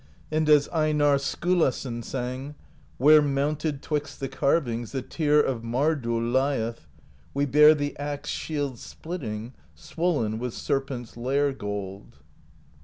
[0.31, 2.55] And as Einarr Skiilason sang:
[2.97, 4.93] Where, mounted 'twixt the carvings.
[4.93, 6.87] The Tear of Mardoll lieth,
[7.35, 9.53] We bear the axe shield splitting.
[9.75, 12.15] Swollen with Serpent's lair gold.